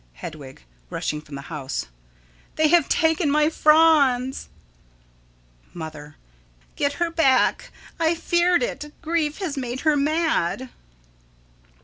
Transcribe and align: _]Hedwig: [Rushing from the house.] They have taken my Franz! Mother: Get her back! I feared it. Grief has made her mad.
_]Hedwig: 0.13 0.63
[Rushing 0.89 1.21
from 1.21 1.35
the 1.35 1.41
house.] 1.53 1.85
They 2.55 2.69
have 2.69 2.89
taken 2.89 3.29
my 3.29 3.51
Franz! 3.51 4.49
Mother: 5.75 6.15
Get 6.75 6.93
her 6.93 7.11
back! 7.11 7.71
I 7.99 8.15
feared 8.15 8.63
it. 8.63 8.91
Grief 9.03 9.37
has 9.37 9.57
made 9.57 9.81
her 9.81 9.95
mad. 9.95 10.69